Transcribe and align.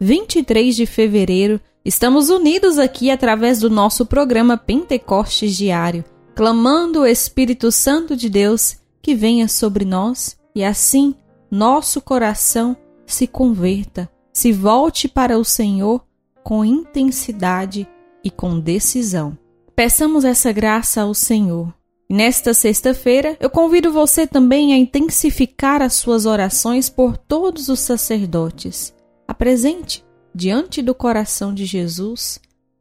23 0.00 0.74
de 0.74 0.86
fevereiro, 0.86 1.60
estamos 1.84 2.28
unidos 2.28 2.78
aqui 2.78 3.10
através 3.10 3.60
do 3.60 3.70
nosso 3.70 4.04
programa 4.04 4.56
Pentecostes 4.56 5.56
Diário, 5.56 6.04
clamando 6.34 7.00
o 7.00 7.06
Espírito 7.06 7.70
Santo 7.70 8.16
de 8.16 8.28
Deus 8.28 8.76
que 9.00 9.14
venha 9.14 9.48
sobre 9.48 9.84
nós 9.84 10.36
e 10.54 10.64
assim 10.64 11.14
nosso 11.50 12.00
coração 12.00 12.76
se 13.06 13.26
converta, 13.26 14.10
se 14.32 14.50
volte 14.50 15.06
para 15.06 15.38
o 15.38 15.44
Senhor 15.44 16.04
com 16.42 16.64
intensidade 16.64 17.86
e 18.22 18.30
com 18.30 18.58
decisão. 18.58 19.38
Peçamos 19.76 20.24
essa 20.24 20.50
graça 20.52 21.02
ao 21.02 21.14
Senhor. 21.14 21.72
Nesta 22.10 22.52
sexta-feira, 22.52 23.36
eu 23.40 23.48
convido 23.48 23.92
você 23.92 24.26
também 24.26 24.72
a 24.72 24.76
intensificar 24.76 25.80
as 25.80 25.94
suas 25.94 26.26
orações 26.26 26.88
por 26.88 27.16
todos 27.16 27.68
os 27.68 27.80
sacerdotes 27.80 28.94
Apresente 29.34 30.06
diante 30.32 30.80
do 30.80 30.94
coração 30.94 31.52
de 31.52 31.64
Jesus 31.64 32.38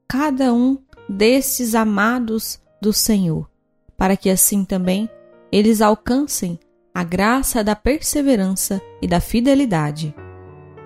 cada 0.07 0.53
um 0.53 0.77
desses 1.09 1.73
amados 1.73 2.61
do 2.79 2.93
Senhor, 2.93 3.49
para 3.97 4.15
que 4.15 4.29
assim 4.29 4.63
também 4.63 5.09
eles 5.51 5.81
alcancem 5.81 6.59
a 6.93 7.03
graça 7.03 7.63
da 7.63 7.75
perseverança 7.75 8.79
e 9.01 9.07
da 9.07 9.19
fidelidade. 9.19 10.13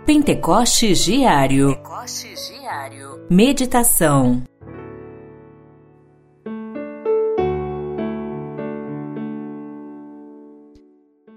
Pentecostes 0.06 1.04
Diário. 1.04 1.76
Pentecostes 1.76 2.48
Diário. 2.48 3.28
Meditação. 3.30 4.44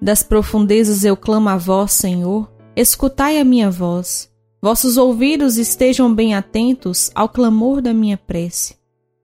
Das 0.01 0.23
profundezas 0.23 1.03
eu 1.03 1.17
clamo 1.17 1.49
a 1.49 1.57
vós, 1.57 1.91
Senhor 1.91 2.49
escutai 2.77 3.39
a 3.39 3.45
minha 3.45 3.71
voz. 3.71 4.30
Vossos 4.63 4.99
ouvidos 4.99 5.57
estejam 5.57 6.15
bem 6.15 6.35
atentos 6.35 7.11
ao 7.15 7.31
clamor 7.31 7.81
da 7.81 7.95
minha 7.95 8.19
prece. 8.19 8.77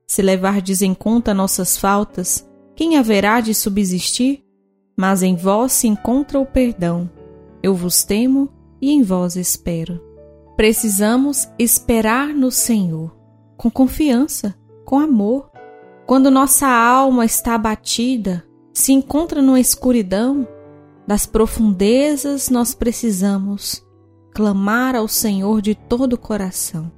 Se 0.07 0.23
levardes 0.23 0.81
em 0.81 0.95
conta 0.95 1.31
nossas 1.31 1.77
faltas, 1.77 2.47
quem 2.75 2.97
haverá 2.97 3.39
de 3.39 3.53
subsistir? 3.53 4.43
Mas 4.97 5.21
em 5.21 5.35
vós 5.35 5.73
se 5.73 5.87
encontra 5.87 6.39
o 6.39 6.45
perdão. 6.45 7.07
Eu 7.61 7.75
vos 7.75 8.03
temo 8.03 8.49
e 8.81 8.89
em 8.89 9.03
vós 9.03 9.35
espero. 9.35 10.01
Precisamos 10.55 11.47
esperar 11.59 12.29
no 12.29 12.49
Senhor, 12.49 13.15
com 13.55 13.69
confiança, 13.69 14.55
com 14.83 14.97
amor. 14.97 15.51
Quando 16.07 16.31
nossa 16.31 16.67
alma 16.67 17.25
está 17.25 17.53
abatida, 17.53 18.43
se 18.73 18.91
encontra 18.91 19.39
numa 19.39 19.59
escuridão, 19.59 20.47
das 21.05 21.27
profundezas 21.27 22.49
nós 22.49 22.73
precisamos 22.73 23.86
clamar 24.37 24.95
ao 24.95 25.07
Senhor 25.07 25.63
de 25.63 25.73
todo 25.73 26.13
o 26.13 26.17
coração. 26.17 26.91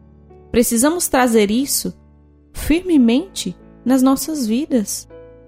Precisamos 0.52 1.08
trazer 1.08 1.50
isso 1.50 1.98
firmemente 2.52 3.56
nas 3.86 4.02
nossas 4.04 4.45
vidas, 4.45 5.08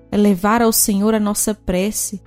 elevar 0.09 0.61
ao 0.61 0.71
Senhor 0.71 1.13
a 1.13 1.19
nossa 1.19 1.53
prece, 1.53 2.23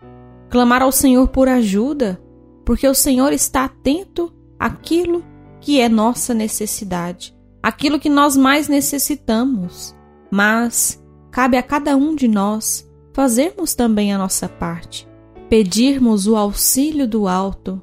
clamar 0.51 0.83
ao 0.83 0.93
Senhor 0.93 1.29
por 1.29 1.49
ajuda, 1.49 2.21
porque 2.63 2.87
o 2.87 2.93
Senhor 2.93 3.33
está 3.33 3.65
atento 3.65 4.31
àquilo 4.59 5.25
que 5.63 5.81
é 5.81 5.89
nossa 5.89 6.35
necessidade, 6.35 7.35
aquilo 7.63 7.99
que 7.99 8.11
nós 8.11 8.37
mais 8.37 8.69
necessitamos. 8.69 9.97
Mas 10.31 11.03
cabe 11.31 11.57
a 11.57 11.63
cada 11.63 11.97
um 11.97 12.15
de 12.15 12.29
nós 12.29 12.87
fazermos 13.15 13.75
também 13.75 14.13
a 14.13 14.19
nossa 14.19 14.47
parte 14.47 15.09
pedirmos 15.49 16.27
o 16.27 16.37
auxílio 16.37 17.07
do 17.07 17.29
alto 17.29 17.83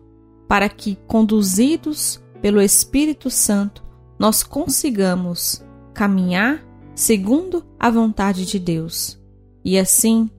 para 0.52 0.68
que, 0.68 0.98
conduzidos 1.08 2.22
pelo 2.42 2.62
Espírito 2.62 3.30
Santo, 3.30 3.82
nós 4.20 4.44
consigamos 4.44 5.64
caminhar 5.94 6.62
segundo 6.94 7.66
a 7.80 7.90
vontade 7.90 8.46
de 8.46 8.60
Deus. 8.60 9.18
E 9.64 9.80
assim, 9.80 10.30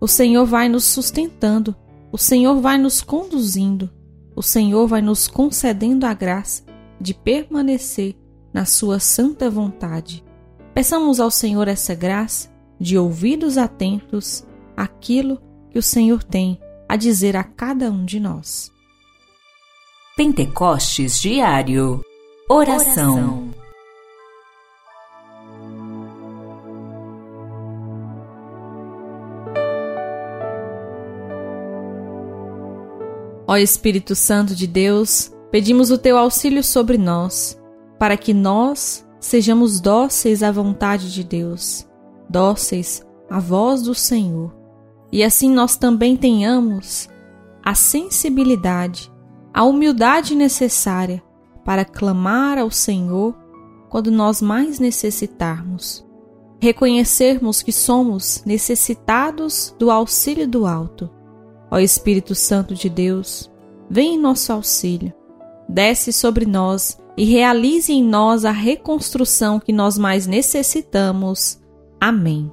o 0.00 0.08
Senhor 0.08 0.46
vai 0.46 0.66
nos 0.66 0.84
sustentando, 0.84 1.76
o 2.10 2.16
Senhor 2.16 2.58
vai 2.58 2.78
nos 2.78 3.02
conduzindo, 3.02 3.90
o 4.34 4.42
Senhor 4.42 4.86
vai 4.86 5.02
nos 5.02 5.28
concedendo 5.28 6.06
a 6.06 6.14
graça 6.14 6.62
de 6.98 7.12
permanecer 7.12 8.16
na 8.54 8.64
Sua 8.64 8.98
santa 8.98 9.50
vontade. 9.50 10.24
Peçamos 10.72 11.20
ao 11.20 11.30
Senhor 11.30 11.68
essa 11.68 11.94
graça 11.94 12.48
de 12.80 12.96
ouvidos 12.96 13.58
atentos 13.58 14.42
àquilo 14.74 15.38
que 15.68 15.78
o 15.78 15.82
Senhor 15.82 16.24
tem 16.24 16.58
a 16.88 16.96
dizer 16.96 17.36
a 17.36 17.44
cada 17.44 17.90
um 17.90 18.06
de 18.06 18.18
nós. 18.18 18.72
Pentecostes 20.16 21.20
Diário. 21.20 22.04
Oração, 22.48 23.50
Ó 33.46 33.56
Espírito 33.56 34.14
Santo 34.14 34.54
de 34.54 34.66
Deus, 34.66 35.32
pedimos 35.50 35.90
o 35.90 35.98
teu 35.98 36.16
auxílio 36.16 36.62
sobre 36.62 36.96
nós, 36.96 37.60
para 37.98 38.16
que 38.16 38.32
nós 38.32 39.04
sejamos 39.18 39.80
dóceis 39.80 40.42
à 40.42 40.52
vontade 40.52 41.12
de 41.12 41.24
Deus, 41.24 41.84
dóceis 42.28 43.04
à 43.28 43.40
voz 43.40 43.82
do 43.82 43.94
Senhor. 43.94 44.54
E 45.10 45.24
assim 45.24 45.50
nós 45.50 45.76
também 45.76 46.16
tenhamos 46.16 47.08
a 47.64 47.74
sensibilidade, 47.74 49.10
a 49.60 49.64
humildade 49.64 50.34
necessária 50.34 51.22
para 51.66 51.84
clamar 51.84 52.56
ao 52.56 52.70
Senhor 52.70 53.36
quando 53.90 54.10
nós 54.10 54.40
mais 54.40 54.78
necessitarmos. 54.78 56.02
Reconhecermos 56.58 57.60
que 57.60 57.70
somos 57.70 58.42
necessitados 58.46 59.76
do 59.78 59.90
auxílio 59.90 60.48
do 60.48 60.66
alto. 60.66 61.10
Ó 61.70 61.78
Espírito 61.78 62.34
Santo 62.34 62.74
de 62.74 62.88
Deus, 62.88 63.52
vem 63.90 64.14
em 64.14 64.18
nosso 64.18 64.50
auxílio, 64.50 65.12
desce 65.68 66.10
sobre 66.10 66.46
nós 66.46 66.98
e 67.14 67.26
realize 67.26 67.92
em 67.92 68.02
nós 68.02 68.46
a 68.46 68.52
reconstrução 68.52 69.60
que 69.60 69.74
nós 69.74 69.98
mais 69.98 70.26
necessitamos. 70.26 71.60
Amém. 72.00 72.50